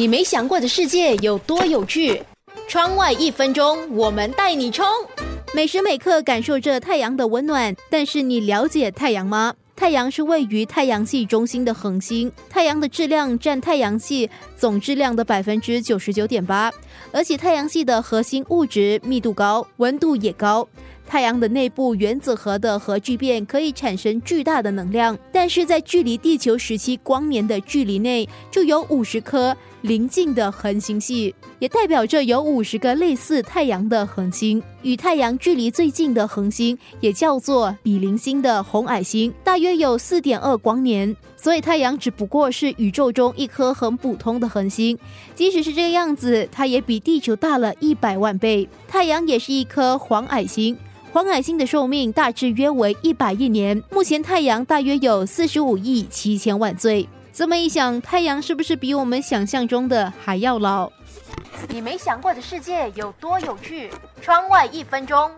[0.00, 2.22] 你没想过的世界有多有趣？
[2.66, 4.86] 窗外一分钟，我们带你冲！
[5.52, 9.54] 每时每刻感受着太阳的温暖，但是你了解太阳吗？
[9.76, 16.72] 太阳是位于太阳系中心的恒星，太阳的质量占太阳系总质量的百分之九十九点八，
[17.12, 20.66] 而且太阳系的核心物质密度高，温度也高。
[21.10, 34.62] 太阳的内部原子核的核聚变可以产生巨大的能量，但是在距离地球十七光年的距离内，就有五十颗邻近的恒星系，也代表着有五十个类似太阳的恒星。
[34.82, 41.16] 与太阳距离最近的恒星也叫做比邻星的红矮星，大约有四点二光年。
[41.36, 44.96] 所以太阳只不过是宇宙中一颗很普通的恒星，
[45.34, 48.68] 即使是这个样子，它也比地球大了一百万倍。
[48.86, 50.78] 太阳也是一颗黄矮星。
[51.12, 57.08] 黄矮星的寿命大致约为一百亿年，目前太阳大约有四十五亿七千万岁。
[57.32, 60.88] 这么一想，太阳是不是比我们想象中的还要老？
[61.68, 63.90] 你没想过的世界有多有趣？
[64.22, 65.28] 窗外一分钟。